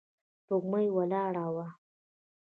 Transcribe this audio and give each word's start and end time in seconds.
سپوږمۍ 0.43 0.87
ولاړه 0.97 1.45
وه. 1.55 1.67